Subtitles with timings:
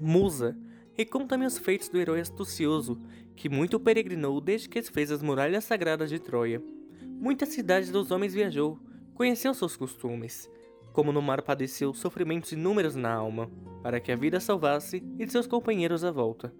[0.00, 0.56] Musa,
[0.94, 3.00] reconta-me os feitos do herói astucioso,
[3.34, 6.62] que muito peregrinou desde que fez as muralhas sagradas de Troia.
[7.04, 8.78] Muitas cidades dos homens viajou,
[9.14, 10.48] conheceu seus costumes,
[10.92, 13.50] como no mar padeceu sofrimentos inúmeros na alma,
[13.82, 16.52] para que a vida salvasse e de seus companheiros a volta.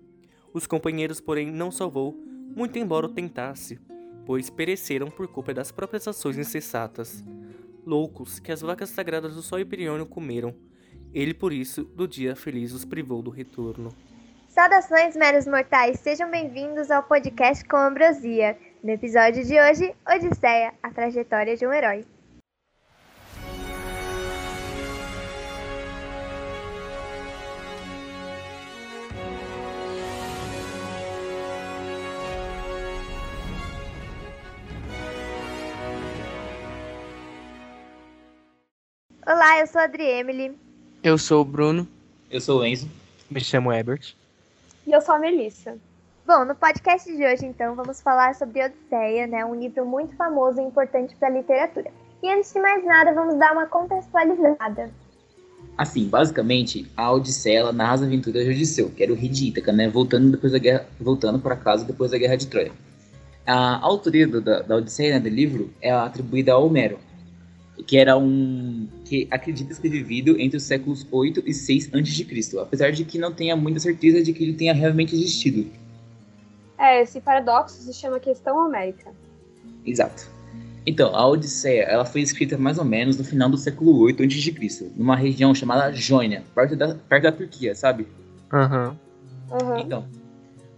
[0.53, 2.17] Os companheiros, porém, não salvou,
[2.55, 3.79] muito embora o tentasse,
[4.25, 7.25] pois pereceram por culpa das próprias ações insensatas.
[7.85, 10.55] Loucos que as vacas sagradas do sol Hiperiônio comeram,
[11.15, 13.93] ele por isso, do dia feliz, os privou do retorno.
[14.49, 18.59] Saudações, meros mortais, sejam bem-vindos ao podcast com Ambrosia.
[18.83, 22.05] No episódio de hoje, Odisseia, a trajetória de um herói.
[39.27, 40.68] Olá, eu sou a Adri Emily.
[41.09, 41.89] Eu sou o Bruno.
[42.31, 42.87] Eu sou o Enzo.
[43.31, 44.15] Me chamo Ebert.
[44.87, 45.79] E eu sou a Melissa.
[46.27, 49.43] Bom, no podcast de hoje, então, vamos falar sobre Odisseia, né?
[49.43, 51.91] Um livro muito famoso e importante para a literatura.
[52.23, 54.91] E antes de mais nada, vamos dar uma contextualizada.
[55.79, 59.73] Assim, basicamente, a Odisseia narra as aventuras de Odisseu, que era o rei de Ítaca,
[59.73, 59.89] né?
[59.89, 62.73] Voltando depois da guerra, voltando para casa depois da guerra de Troia.
[63.47, 66.99] A autoria da, da Odisseia, né, do livro, é atribuída a Homero,
[67.87, 72.91] que era um que acredita ter vivido entre os séculos 8 e 6 a.C., apesar
[72.91, 75.71] de que não tenha muita certeza de que ele tenha realmente existido.
[76.79, 79.13] É, esse paradoxo se chama questão homérica.
[79.85, 80.29] Exato.
[80.87, 84.91] Então, a Odisseia, ela foi escrita mais ou menos no final do século 8 a.C.,
[84.97, 88.07] numa região chamada Jônia, perto da, perto da Turquia, sabe?
[88.53, 88.97] Aham.
[89.51, 89.59] Uhum.
[89.59, 89.79] Uhum.
[89.79, 90.07] Então,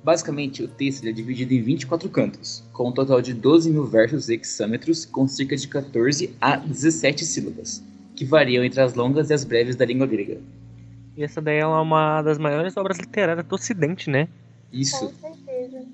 [0.03, 4.31] Basicamente, o texto é dividido em 24 cantos, com um total de 12 mil versos
[4.31, 7.84] hexâmetros, com cerca de 14 a 17 sílabas,
[8.17, 10.39] que variam entre as longas e as breves da língua grega.
[11.17, 14.27] E essa daí é uma das maiores obras literárias do Ocidente, né?
[14.73, 15.06] Isso.
[15.06, 15.84] Com certeza.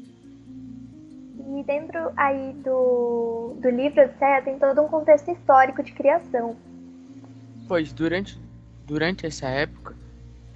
[1.58, 6.54] E dentro aí do, do livro Odisseia tem todo um contexto histórico de criação.
[7.66, 8.38] Pois durante,
[8.86, 9.96] durante essa época,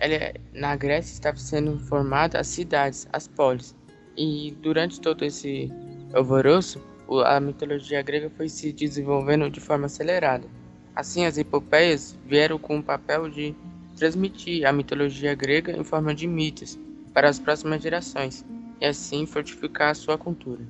[0.00, 3.76] ela, na Grécia estavam sendo formadas as cidades, as polis.
[4.16, 5.70] E durante todo esse
[6.14, 6.82] alvoroço,
[7.26, 10.48] a mitologia grega foi se desenvolvendo de forma acelerada.
[10.96, 13.54] Assim, as epopeias vieram com o papel de
[13.96, 16.78] transmitir a mitologia grega em forma de mitos
[17.12, 18.44] para as próximas gerações
[18.80, 20.62] e assim fortificar a sua cultura.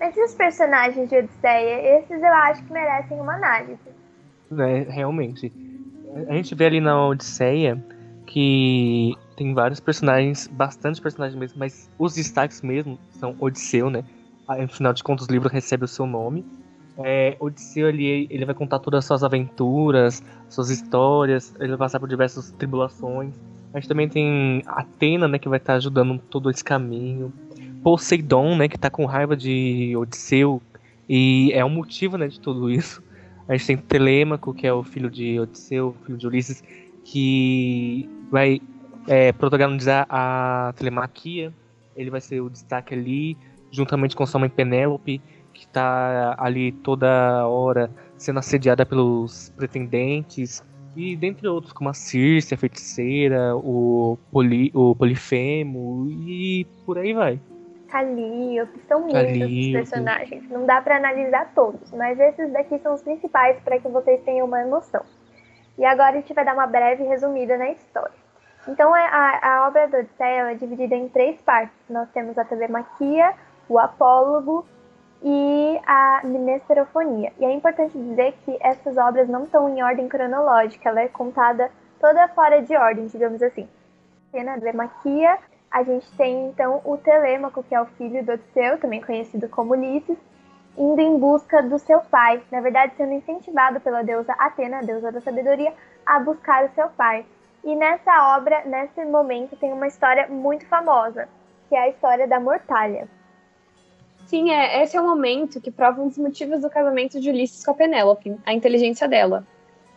[0.00, 3.78] Esses personagens de Odisseia, esses eu acho que merecem uma análise.
[4.50, 5.52] É, realmente
[6.28, 7.82] a gente vê ali na Odisseia
[8.26, 14.04] que tem vários personagens, bastante personagens mesmo, mas os destaques mesmo são Odisseu, né?
[14.46, 16.44] Afinal de contas, o livro recebe o seu nome.
[16.98, 21.98] É, Odisseu ele, ele vai contar todas as suas aventuras, suas histórias, ele vai passar
[21.98, 23.34] por diversas tribulações.
[23.72, 27.32] A gente também tem Atena, né, que vai estar ajudando todo esse caminho.
[27.82, 30.60] Poseidon, né, que está com raiva de Odisseu
[31.08, 33.02] e é o motivo, né, de tudo isso.
[33.48, 36.62] A gente tem Telêmaco, que é o filho de Odisseu, filho de Ulisses,
[37.04, 38.60] que vai
[39.08, 41.52] é, protagonizar a telemaquia.
[41.96, 43.36] Ele vai ser o destaque ali,
[43.70, 45.20] juntamente com sua mãe Penélope,
[45.52, 50.62] que está ali toda hora sendo assediada pelos pretendentes.
[50.94, 57.12] E dentre outros, como a Circe, a feiticeira, o, Poli, o Polifemo e por aí
[57.12, 57.40] vai.
[57.92, 60.48] Calliope, são lindos os personagens.
[60.48, 64.46] Não dá para analisar todos, mas esses daqui são os principais para que vocês tenham
[64.46, 65.04] uma emoção.
[65.76, 68.14] E agora a gente vai dar uma breve resumida na história.
[68.66, 71.76] Então é, a, a obra do Odisseia é dividida em três partes.
[71.90, 73.34] Nós temos a telemaquia,
[73.68, 74.64] o apólogo
[75.22, 77.30] e a minesterofonia.
[77.38, 81.70] E é importante dizer que essas obras não estão em ordem cronológica, ela é contada
[82.00, 83.68] toda fora de ordem, digamos assim.
[84.34, 85.38] A telemaquia
[85.72, 89.72] a gente tem então o Telêmaco, que é o filho do Odisseu, também conhecido como
[89.72, 90.18] Ulisses,
[90.76, 95.10] indo em busca do seu pai, na verdade sendo incentivado pela deusa Atena, a deusa
[95.10, 95.72] da sabedoria,
[96.04, 97.24] a buscar o seu pai.
[97.64, 101.28] E nessa obra, nesse momento, tem uma história muito famosa,
[101.68, 103.08] que é a história da Mortalha.
[104.26, 107.64] Sim, é, esse é o momento que prova um dos motivos do casamento de Ulisses
[107.64, 109.46] com a Penélope, a inteligência dela.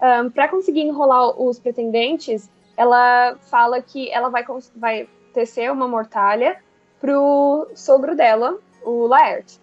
[0.02, 4.46] Um, Para conseguir enrolar os pretendentes, ela fala que ela vai,
[4.76, 6.58] vai tecer uma mortalha
[7.02, 9.60] pro sogro dela, o Laerte.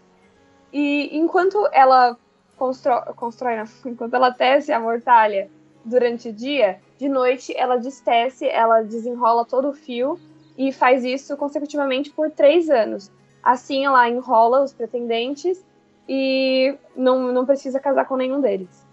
[0.71, 2.17] E enquanto ela
[2.59, 3.55] constrói, constrói
[3.87, 5.51] enquanto ela tece a mortalha
[5.83, 10.21] durante o dia, de noite ela destece, ela desenrola todo o fio
[10.57, 13.11] e faz isso consecutivamente por três anos.
[13.43, 15.65] Assim ela enrola os pretendentes
[16.07, 18.87] e não, não precisa casar com nenhum deles.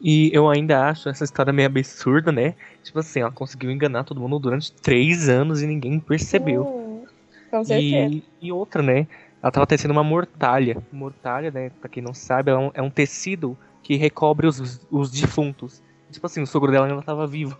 [0.00, 2.54] E eu ainda acho essa história meio absurda, né?
[2.82, 6.62] Tipo assim, ela conseguiu enganar todo mundo durante três anos e ninguém percebeu.
[6.62, 7.04] Hum,
[7.50, 8.14] com certeza.
[8.14, 9.06] E, e outra, né?
[9.42, 10.82] Ela tava tecendo uma mortalha.
[10.90, 11.70] Mortalha, né?
[11.80, 15.82] Pra quem não sabe, é um, é um tecido que recobre os, os defuntos.
[16.10, 17.56] Tipo assim, o sogro dela ainda tava vivo.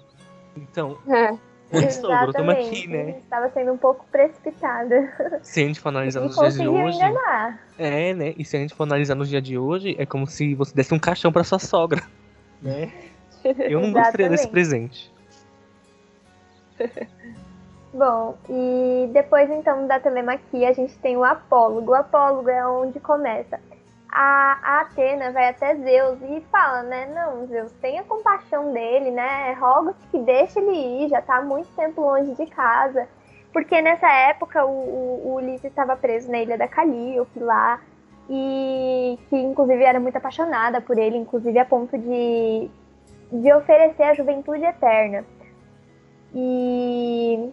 [0.56, 0.96] Então,
[1.72, 1.88] É.
[1.90, 3.18] sogro, tamo aqui, né?
[3.18, 5.40] Estava sendo um pouco precipitada.
[5.42, 6.96] Se a gente for analisar E nos dias de hoje.
[6.96, 7.60] enganar.
[7.78, 8.34] É, né?
[8.36, 10.92] E se a gente for analisar nos dias de hoje, é como se você desse
[10.92, 12.02] um caixão pra sua sogra.
[12.62, 12.92] Né?
[13.44, 15.12] Eu não gostaria desse presente.
[17.92, 21.90] Bom, e depois então da telemaquia a gente tem o apólogo.
[21.90, 23.58] O apólogo é onde começa.
[24.08, 27.06] A, a Atena vai até Zeus e fala, né?
[27.14, 29.52] Não, Zeus, tenha compaixão dele, né?
[29.52, 33.08] Roga-te que deixe ele ir, já tá há muito tempo longe de casa.
[33.52, 37.80] Porque nessa época o, o, o Ulisses estava preso na ilha da Calíope lá.
[38.32, 42.70] E que inclusive era muito apaixonada por ele, inclusive a ponto de,
[43.32, 45.24] de oferecer a juventude eterna.
[46.32, 47.52] E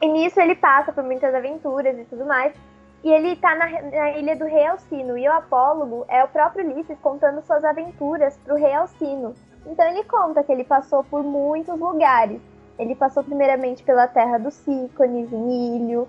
[0.00, 2.54] e nisso ele passa por muitas aventuras e tudo mais.
[3.02, 5.18] E ele tá na, na ilha do Rei Alcino.
[5.18, 9.34] E o apólogo é o próprio Ulisses contando suas aventuras pro Rei Alcino.
[9.66, 12.40] Então ele conta que ele passou por muitos lugares.
[12.78, 16.08] Ele passou primeiramente pela terra dos Cícones, em Ilho.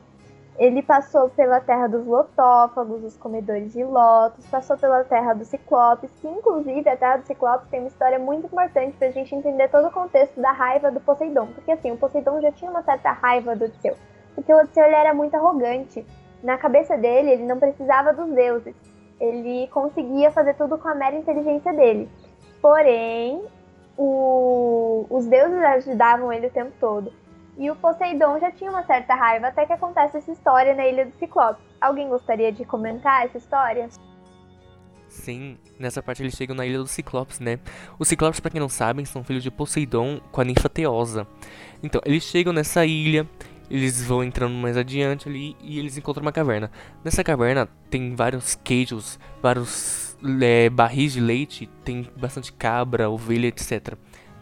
[0.59, 4.45] Ele passou pela terra dos Lotófagos, os comedores de lotos.
[4.47, 8.47] Passou pela terra dos Ciclopes, que inclusive a terra dos Ciclopes tem uma história muito
[8.47, 11.47] importante pra gente entender todo o contexto da raiva do Poseidon.
[11.47, 13.95] Porque assim, o Poseidon já tinha uma certa raiva do Odisseu.
[14.35, 16.05] Porque o Odisseu ele era muito arrogante.
[16.43, 18.75] Na cabeça dele, ele não precisava dos deuses.
[19.17, 22.09] Ele conseguia fazer tudo com a mera inteligência dele.
[22.61, 23.41] Porém,
[23.97, 27.13] o- os deuses ajudavam ele o tempo todo.
[27.59, 31.05] E o Poseidon já tinha uma certa raiva até que acontece essa história na Ilha
[31.05, 31.61] do Ciclope.
[31.81, 33.89] Alguém gostaria de comentar essa história?
[35.09, 37.59] Sim, nessa parte eles chegam na ilha dos Ciclopes, né?
[37.97, 41.27] Os Ciclopes, pra quem não sabem, são filhos de Poseidon com a ninfa Teosa.
[41.83, 43.27] Então, eles chegam nessa ilha,
[43.69, 46.71] eles vão entrando mais adiante ali e eles encontram uma caverna.
[47.03, 53.95] Nessa caverna tem vários queijos, vários é, barris de leite, tem bastante cabra, ovelha, etc.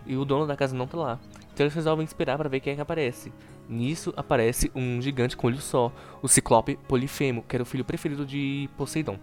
[0.05, 1.19] E o dono da casa não tá lá.
[1.57, 3.33] Então eles resolvem esperar pra ver quem é que aparece.
[3.67, 8.27] Nisso aparece um gigante com olho só, o Ciclope Polifemo, que era o filho preferido
[8.27, 9.17] de Poseidon.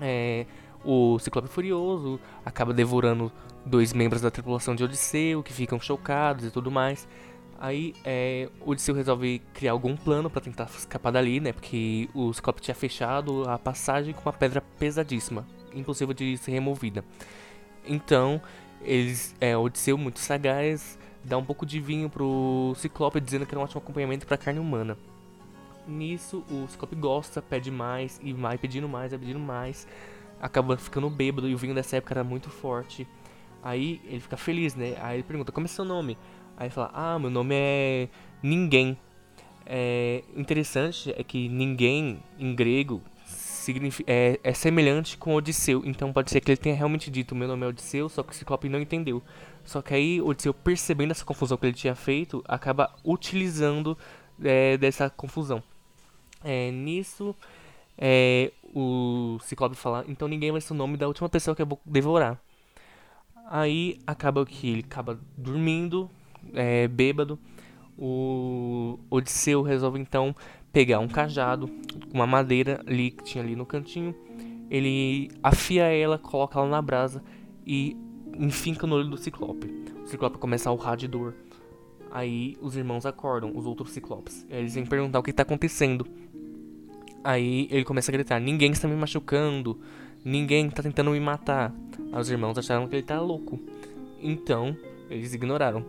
[0.00, 0.46] É,
[0.84, 3.30] o Ciclope Furioso acaba devorando
[3.64, 7.06] dois membros da tripulação de Odisseu, que ficam chocados e tudo mais.
[7.60, 11.52] Aí é, Odisseu resolve criar algum plano pra tentar escapar dali, né?
[11.52, 17.04] Porque o Ciclope tinha fechado a passagem com uma pedra pesadíssima, impossível de ser removida.
[17.86, 18.42] Então,
[18.82, 23.60] eles, é, Odisseu, muito sagaz, dá um pouco de vinho pro Ciclope, dizendo que era
[23.60, 24.96] um ótimo acompanhamento pra carne humana.
[25.86, 29.86] Nisso, o Ciclope gosta, pede mais, e vai pedindo mais, vai pedindo mais.
[30.40, 33.06] Acaba ficando bêbado, e o vinho dessa época era muito forte.
[33.62, 34.96] Aí ele fica feliz, né?
[35.00, 36.18] Aí ele pergunta, como é seu nome?
[36.56, 38.08] Aí ele fala, ah, meu nome é
[38.42, 38.98] Ninguém.
[39.64, 43.00] É, interessante é que ninguém, em grego,
[44.06, 45.82] é, é semelhante com Odisseu.
[45.84, 48.34] Então pode ser que ele tenha realmente dito, meu nome é Odisseu, só que o
[48.34, 49.22] Ciclope não entendeu.
[49.64, 53.96] Só que aí Odisseu, percebendo essa confusão que ele tinha feito, acaba utilizando
[54.42, 55.62] é, dessa confusão.
[56.42, 57.34] É, nisso,
[57.96, 61.66] é, o Ciclope fala, então ninguém vai ser o nome da última pessoa que eu
[61.66, 62.38] vou devorar.
[63.50, 66.10] Aí acaba que ele acaba dormindo,
[66.52, 67.38] é, bêbado.
[67.96, 70.34] O Odisseu resolve então
[70.74, 71.70] pegar um cajado,
[72.12, 74.12] uma madeira ali que tinha ali no cantinho.
[74.68, 77.22] Ele afia ela, coloca ela na brasa
[77.64, 77.96] e
[78.36, 79.68] enfinca no olho do Ciclope.
[80.04, 81.32] O Ciclope começa a urrar de dor.
[82.10, 84.44] Aí os irmãos acordam, os outros Ciclopes.
[84.50, 86.04] Eles vêm perguntar o que está acontecendo.
[87.22, 89.78] Aí ele começa a gritar: Ninguém está me machucando,
[90.24, 91.72] ninguém está tentando me matar.
[92.12, 93.60] Aí os irmãos acharam que ele tá louco.
[94.20, 94.76] Então
[95.08, 95.86] eles ignoraram.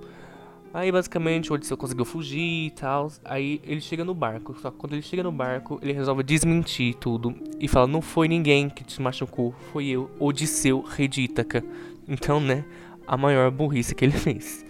[0.75, 3.07] Aí basicamente o Odisseu conseguiu fugir e tal.
[3.23, 4.53] Aí ele chega no barco.
[4.59, 7.33] Só que quando ele chega no barco, ele resolve desmentir tudo.
[7.57, 11.63] E fala: Não foi ninguém que te machucou, foi eu, Odisseu, rei de Ítaca.
[12.05, 12.65] Então, né,
[13.07, 14.65] a maior burrice que ele fez.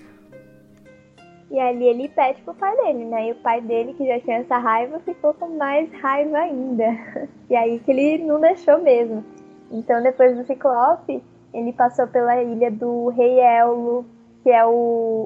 [1.49, 3.29] E ali ele pede pro pai dele, né?
[3.29, 6.85] E o pai dele, que já tinha essa raiva, ficou com mais raiva ainda.
[7.49, 9.23] E aí que ele não deixou mesmo.
[9.71, 14.05] Então, depois do Ciclope, ele passou pela ilha do Rei Éolo,
[14.45, 14.69] que é o,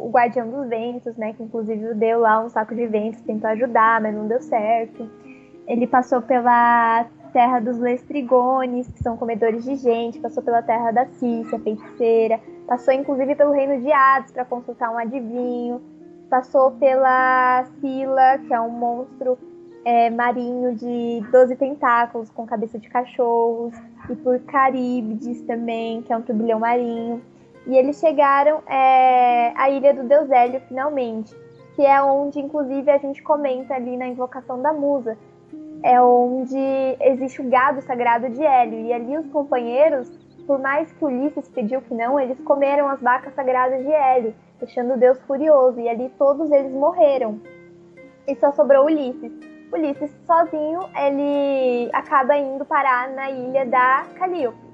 [0.05, 1.33] o guardião dos ventos, né?
[1.33, 5.09] Que inclusive deu lá um saco de ventos, tentou ajudar, mas não deu certo.
[5.67, 11.05] Ele passou pela terra dos Lestrigones, que são comedores de gente, passou pela terra da
[11.05, 15.81] Cícia, feiticeira, passou inclusive pelo reino de Hades para consultar um adivinho,
[16.29, 19.37] passou pela Sila, que é um monstro
[19.83, 23.75] é, marinho de 12 tentáculos com cabeça de cachorros,
[24.09, 27.21] e por Caríbides também, que é um turbilhão marinho.
[27.67, 31.35] E eles chegaram é, à ilha do Deus Hélio, finalmente,
[31.75, 35.17] que é onde, inclusive, a gente comenta ali na invocação da musa.
[35.83, 36.57] É onde
[36.99, 38.85] existe o gado sagrado de Hélio.
[38.85, 40.09] E ali os companheiros,
[40.45, 44.97] por mais que Ulisses pediu que não, eles comeram as vacas sagradas de Hélio, deixando
[44.97, 45.79] Deus furioso.
[45.79, 47.39] E ali todos eles morreram.
[48.27, 49.31] E só sobrou Ulisses.
[49.71, 54.68] Ulisses sozinho, ele acaba indo parar na ilha da Calíope.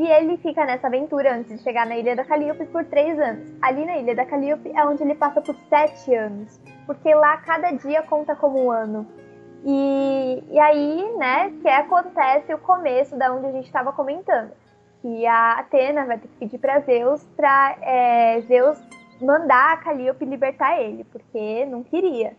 [0.00, 3.52] E ele fica nessa aventura antes de chegar na Ilha da Calíope por três anos.
[3.60, 7.70] Ali na Ilha da Calíope é onde ele passa por sete anos, porque lá cada
[7.72, 9.06] dia conta como um ano.
[9.62, 14.52] E, e aí, né, que acontece o começo da onde a gente estava comentando.
[15.02, 18.82] Que a Atena vai ter que pedir para Zeus para é, Zeus
[19.20, 22.32] mandar a Calíope libertar ele, porque não queria.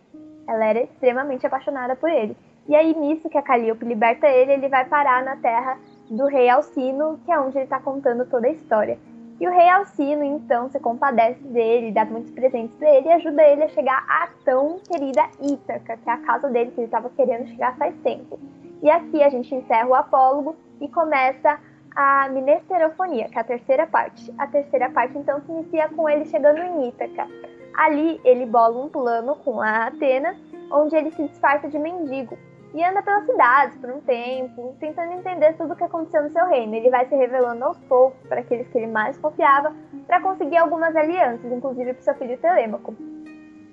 [0.48, 2.36] Ela era extremamente apaixonada por ele.
[2.68, 5.78] E aí, nisso que a Calíope liberta ele, ele vai parar na terra
[6.12, 8.98] do rei Alcino, que é onde ele está contando toda a história.
[9.40, 13.42] E o rei Alcino, então, se compadece dele, dá muitos presentes para ele e ajuda
[13.42, 17.08] ele a chegar à tão querida Ítaca, que é a casa dele que ele estava
[17.10, 18.38] querendo chegar faz tempo.
[18.82, 21.58] E aqui a gente encerra o apólogo e começa
[21.96, 24.32] a Minesterofonia, que é a terceira parte.
[24.36, 27.26] A terceira parte, então, se inicia com ele chegando em Ítaca.
[27.74, 30.36] Ali, ele bola um plano com a Atena,
[30.70, 32.36] onde ele se disfarça de mendigo
[32.74, 36.46] e anda pelas cidades por um tempo, tentando entender tudo o que aconteceu no seu
[36.46, 36.74] reino.
[36.74, 39.74] Ele vai se revelando aos poucos para aqueles que ele mais confiava,
[40.06, 42.94] para conseguir algumas alianças, inclusive para seu filho Telêmaco.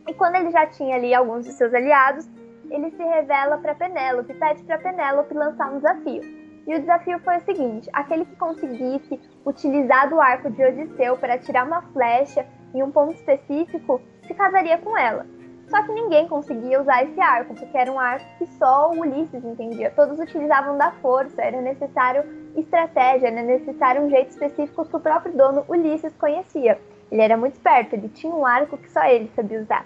[0.08, 2.30] E quando ele já tinha ali alguns de seus aliados,
[2.70, 6.22] ele se revela para Penélope, pede para Penélope lançar um desafio.
[6.68, 11.38] E o desafio foi o seguinte: aquele que conseguisse utilizar do arco de Odisseu para
[11.38, 15.26] tirar uma flecha em um ponto específico, se casaria com ela.
[15.70, 19.44] Só que ninguém conseguia usar esse arco, porque era um arco que só o Ulisses
[19.44, 19.92] entendia.
[19.96, 22.24] Todos utilizavam da força, era necessário
[22.56, 26.80] estratégia, era necessário um jeito específico que o próprio dono Ulisses conhecia.
[27.12, 29.86] Ele era muito esperto, ele tinha um arco que só ele sabia usar.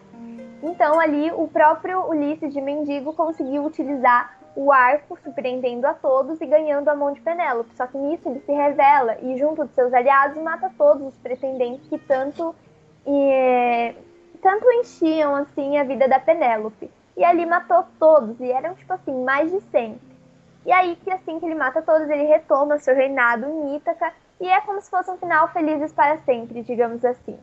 [0.61, 6.45] Então ali o próprio Ulisses de Mendigo conseguiu utilizar o arco, surpreendendo a todos e
[6.45, 7.75] ganhando a mão de Penélope.
[7.75, 11.85] Só que nisso ele se revela e junto de seus aliados mata todos os pretendentes
[11.89, 12.55] que tanto
[13.05, 13.95] eh,
[14.43, 16.91] tanto enchiam assim a vida da Penélope.
[17.15, 19.97] E ali matou todos, e eram tipo assim, mais de 100.
[20.65, 24.47] E aí que assim que ele mata todos, ele retoma seu reinado em Ítaca, e
[24.47, 27.37] é como se fosse um final felizes para sempre, digamos assim.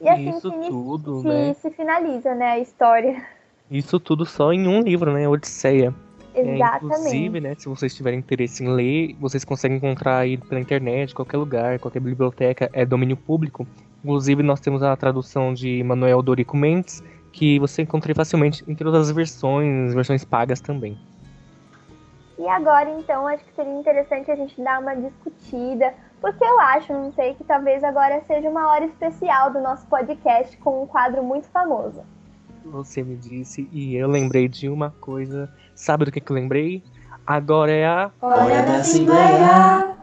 [0.00, 1.54] E assim Isso se, tudo, se, né?
[1.54, 3.24] se finaliza, né, a história.
[3.70, 5.26] Isso tudo só em um livro, né?
[5.26, 5.94] Odisseia.
[6.34, 6.84] É, Exatamente.
[6.84, 11.38] inclusive, né, se vocês tiverem interesse em ler, vocês conseguem encontrar aí pela internet, qualquer
[11.38, 13.66] lugar, qualquer biblioteca, é domínio público.
[14.04, 19.08] Inclusive, nós temos a tradução de Manuel Dorico Mendes, que você encontra facilmente em todas
[19.08, 20.98] as versões, versões pagas também.
[22.38, 26.92] E agora, então, acho que seria interessante a gente dar uma discutida, porque eu acho,
[26.92, 31.24] não sei, que talvez agora seja uma hora especial do nosso podcast com um quadro
[31.24, 32.02] muito famoso.
[32.66, 35.50] Você me disse e eu lembrei de uma coisa.
[35.74, 36.82] Sabe do que, que eu lembrei?
[37.26, 38.10] Agora é a.
[38.20, 39.93] Hora da Assembleia!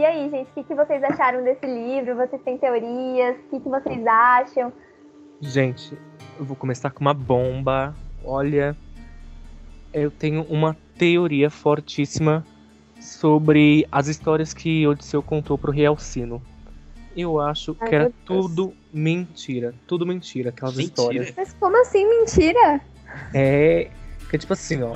[0.00, 2.16] E aí, gente, o que, que vocês acharam desse livro?
[2.16, 3.36] Vocês têm teorias?
[3.36, 4.72] O que, que vocês acham?
[5.42, 5.94] Gente,
[6.38, 7.94] eu vou começar com uma bomba.
[8.24, 8.74] Olha,
[9.92, 12.42] eu tenho uma teoria fortíssima
[12.98, 16.40] sobre as histórias que Odisseu contou pro rei Alcino.
[17.14, 19.74] Eu acho Ai, que era tudo mentira.
[19.86, 20.94] Tudo mentira, aquelas Mentira?
[20.94, 21.34] histórias.
[21.36, 22.80] Mas como assim, mentira?
[23.34, 23.90] É.
[24.30, 24.94] Que tipo assim, ó.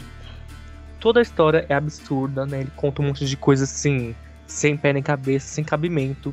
[0.99, 2.61] Toda a história é absurda, né?
[2.61, 4.15] Ele conta um monte de coisa assim,
[4.55, 6.33] sem pé nem cabeça, sem cabimento.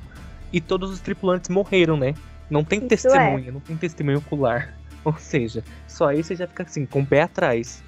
[0.54, 2.13] E todos os tripulantes morreram, né?
[2.50, 4.78] Não tem Isso testemunha, não tem testemunho ocular.
[5.04, 7.84] Ou seja, só aí você já fica assim, com o pé atrás.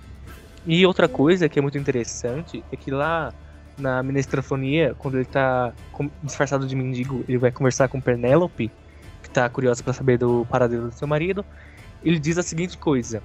[0.66, 3.32] E outra coisa que é muito interessante é que lá
[3.78, 5.74] na Minestrafonia, quando ele tá
[6.24, 8.72] disfarçado de mendigo, ele vai conversar com Penélope,
[9.22, 11.46] que tá curiosa pra saber do paradeiro do seu marido.
[12.04, 13.22] Ele diz a seguinte coisa: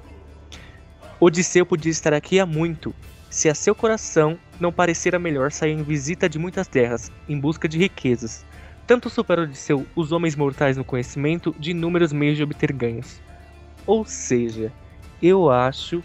[1.19, 2.95] Odisseu podia estar aqui há muito,
[3.31, 7.69] se a seu coração não parecera melhor sair em visita de muitas terras, em busca
[7.69, 8.45] de riquezas.
[8.87, 13.21] Tanto supera Odisseu os homens mortais no conhecimento de inúmeros meios de obter ganhos.
[13.87, 14.73] Ou seja,
[15.23, 16.03] eu acho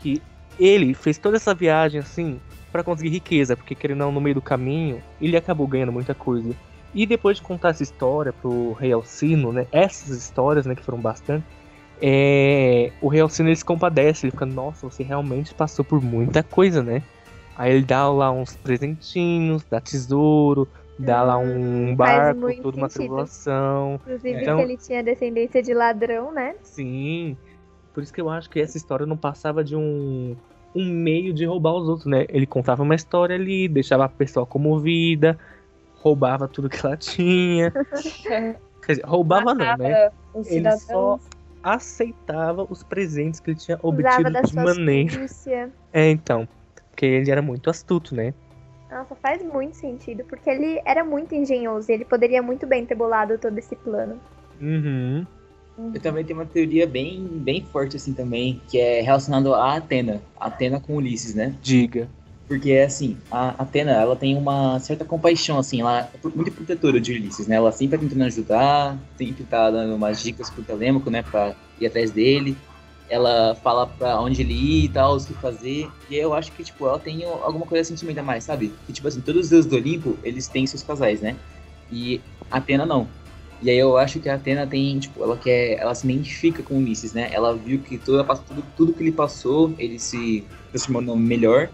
[0.00, 0.22] que
[0.58, 4.34] ele fez toda essa viagem assim para conseguir riqueza, porque querendo ou não, no meio
[4.34, 6.54] do caminho, ele acabou ganhando muita coisa.
[6.94, 10.98] E depois de contar essa história pro rei Alcino, né, essas histórias, né, que foram
[10.98, 11.44] bastante,
[12.00, 16.42] é, o rei Alcino ele se compadece, ele fica, nossa, você realmente passou por muita
[16.42, 17.02] coisa, né?
[17.56, 24.00] Aí ele dá lá uns presentinhos, dá tesouro, dá lá um barco, toda uma tribulação.
[24.02, 26.54] Inclusive Então- que ele tinha descendência de ladrão, né?
[26.62, 27.36] Sim.
[27.94, 30.36] Por isso que eu acho que essa história não passava de um,
[30.74, 32.26] um meio de roubar os outros, né?
[32.28, 35.38] Ele contava uma história ali, deixava a pessoa comovida,
[35.94, 37.72] roubava tudo que ela tinha.
[38.84, 40.10] Quer dizer, roubava não, né?
[40.44, 41.18] Ele só
[41.62, 45.26] aceitava os presentes que ele tinha obtido de maneira.
[45.92, 46.46] É, então.
[46.96, 48.32] Porque ele era muito astuto, né?
[48.90, 52.94] Nossa, faz muito sentido, porque ele era muito engenhoso e ele poderia muito bem ter
[52.94, 54.18] bolado todo esse plano.
[54.58, 55.26] Uhum.
[55.92, 60.22] Eu também tenho uma teoria bem, bem forte assim também, que é relacionado a Atena.
[60.40, 61.54] Atena com Ulisses, né?
[61.60, 62.08] Diga.
[62.48, 67.12] Porque, assim, a Atena, ela tem uma certa compaixão, assim, ela é muito protetora de
[67.12, 67.56] Ulisses, né?
[67.56, 71.22] Ela sempre tá tentando ajudar, sempre tá dando umas dicas pro Telêmaco, né?
[71.22, 72.56] Pra ir atrás dele.
[73.08, 75.88] Ela fala pra onde ele ir e tal, o que fazer.
[76.10, 78.74] E aí eu acho que, tipo, ela tem alguma coisa de sentimento a mais, sabe?
[78.86, 81.36] Que, tipo assim, todos os deuses do Olimpo, eles têm seus casais, né?
[81.90, 82.20] E
[82.50, 83.08] a Atena não.
[83.62, 86.78] E aí eu acho que a Atena tem, tipo, ela quer, ela se identifica com
[86.78, 87.30] Ulisses, né?
[87.32, 91.70] Ela viu que toda, tudo, tudo que ele passou, ele se transformou melhor.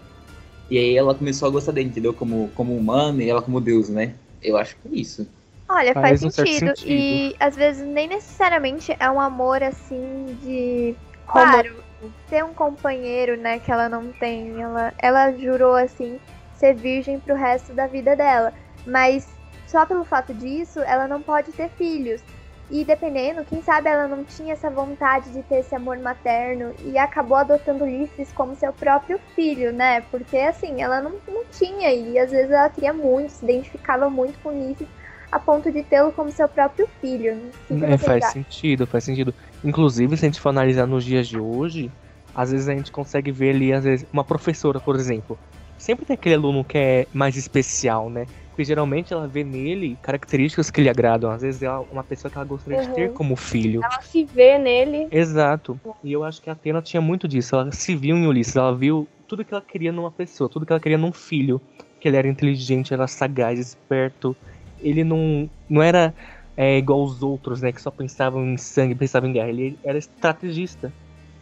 [0.69, 2.13] E aí ela começou a gostar dele, entendeu?
[2.13, 4.15] Como, como humano e ela como deus, né?
[4.41, 5.27] Eu acho que é isso.
[5.69, 6.75] Olha, faz, faz sentido.
[6.77, 6.87] sentido.
[6.87, 10.95] E às vezes nem necessariamente é um amor assim de.
[11.27, 11.83] Claro,
[12.29, 14.61] ter um companheiro, né, que ela não tem.
[14.61, 16.19] Ela, ela jurou assim
[16.55, 18.53] ser virgem pro resto da vida dela.
[18.85, 19.27] Mas
[19.67, 22.21] só pelo fato disso, ela não pode ter filhos.
[22.69, 26.97] E dependendo, quem sabe ela não tinha essa vontade de ter esse amor materno e
[26.97, 30.01] acabou adotando Ulisses como seu próprio filho, né?
[30.09, 34.39] Porque assim, ela não, não tinha e às vezes ela queria muito, se identificava muito
[34.39, 34.87] com Ulisses
[35.31, 37.51] a ponto de tê-lo como seu próprio filho.
[37.69, 39.33] É, faz sentido, faz sentido.
[39.63, 41.91] Inclusive, se a gente for analisar nos dias de hoje,
[42.35, 45.37] às vezes a gente consegue ver ali, às vezes, uma professora, por exemplo.
[45.77, 48.25] Sempre tem aquele aluno que é mais especial, né?
[48.49, 51.31] Porque geralmente ela vê nele características que lhe agradam.
[51.31, 52.87] Às vezes é uma pessoa que ela gostaria uhum.
[52.87, 53.13] de ter uhum.
[53.15, 53.83] como filho.
[53.83, 55.07] Ela se vê nele.
[55.11, 55.79] Exato.
[56.03, 57.55] E eu acho que a Atena tinha muito disso.
[57.55, 58.55] Ela se viu em Ulisses.
[58.55, 61.59] Ela viu tudo que ela queria numa pessoa, tudo que ela queria num filho.
[61.99, 64.35] Que ele era inteligente, era sagaz, esperto.
[64.79, 66.13] Ele não, não era
[66.55, 67.71] é, igual os outros, né?
[67.71, 69.49] Que só pensavam em sangue, pensavam em guerra.
[69.49, 70.91] Ele era estrategista.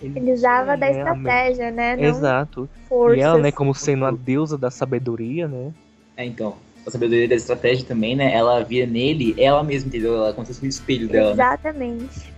[0.02, 1.96] Ele, ele usava da estratégia, né?
[1.96, 2.70] Não Exato.
[2.88, 3.20] Forças.
[3.20, 5.72] E ela, né, como sendo a deusa da sabedoria, né?
[6.18, 8.34] É, então a sabedoria da estratégia também, né?
[8.34, 10.16] Ela via nele ela mesma, entendeu?
[10.16, 11.36] Ela como se fosse um espelho dela.
[11.36, 11.44] Né?
[11.44, 12.32] Exatamente.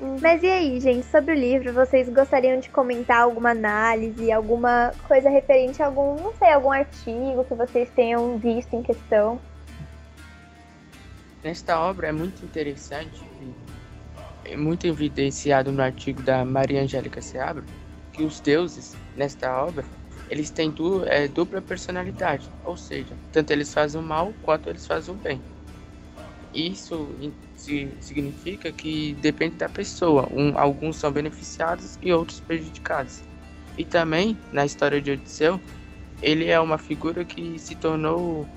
[0.00, 0.18] Né?
[0.20, 5.30] Mas e aí, gente, sobre o livro, vocês gostariam de comentar alguma análise, alguma coisa
[5.30, 9.40] referente a algum, não sei, algum artigo que vocês tenham visto em questão?
[11.44, 13.22] Nesta obra é muito interessante,
[14.46, 17.62] é muito evidenciado no artigo da Maria Angélica Seabra,
[18.14, 19.84] que os deuses, nesta obra,
[20.30, 24.86] eles têm du é, dupla personalidade, ou seja, tanto eles fazem o mal quanto eles
[24.86, 25.38] fazem o bem.
[26.54, 27.14] Isso
[28.00, 33.20] significa que depende da pessoa, um, alguns são beneficiados e outros prejudicados.
[33.76, 35.60] E também, na história de Odisseu,
[36.22, 38.48] ele é uma figura que se tornou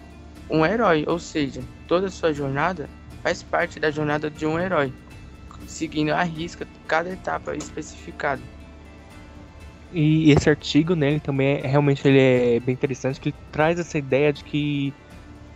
[0.50, 2.90] um herói, ou seja, toda sua jornada
[3.24, 4.94] faz parte da jornada de um herói,
[5.66, 8.42] seguindo à risca cada etapa especificada.
[9.92, 13.80] E esse artigo, né, ele também é, realmente ele é bem interessante, que ele traz
[13.80, 14.94] essa ideia de que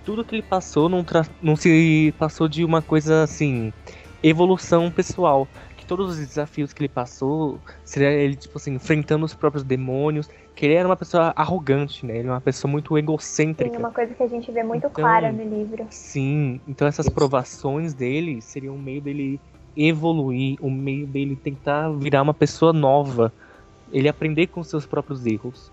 [0.06, 1.06] tudo que ele passou não,
[1.41, 3.74] não se passou de uma coisa assim,
[4.24, 5.48] evolução pessoal.
[5.91, 10.65] Todos os desafios que ele passou, seria ele, tipo assim, enfrentando os próprios demônios, que
[10.65, 12.17] ele era uma pessoa arrogante, né?
[12.17, 13.75] Ele é uma pessoa muito egocêntrica.
[13.75, 15.86] Sim, uma coisa que a gente vê muito então, clara no livro.
[15.89, 19.38] Sim, então essas provações dele seriam um meio dele
[19.75, 23.34] evoluir, um meio dele tentar virar uma pessoa nova
[23.91, 25.69] ele aprender com seus próprios erros.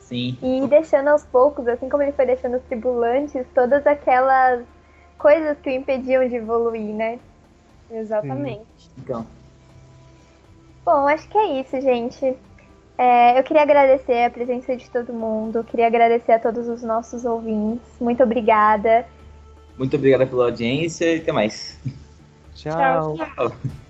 [0.00, 0.36] Sim.
[0.42, 4.66] E deixando aos poucos, assim como ele foi deixando os tribulantes, todas aquelas
[5.16, 7.18] coisas que o impediam de evoluir, né?
[7.90, 8.66] Exatamente.
[8.76, 8.90] Sim.
[8.98, 9.26] Então.
[10.86, 12.36] Bom, acho que é isso, gente.
[12.96, 17.24] É, eu queria agradecer a presença de todo mundo, queria agradecer a todos os nossos
[17.24, 17.88] ouvintes.
[18.00, 19.04] Muito obrigada.
[19.76, 21.76] Muito obrigada pela audiência e até mais.
[22.54, 23.16] Tchau.
[23.16, 23.34] tchau.
[23.34, 23.82] tchau.